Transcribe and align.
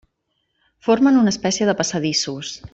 Formen 0.87 1.21
una 1.21 1.35
espècie 1.35 1.69
de 1.71 1.77
passadissos. 1.83 2.59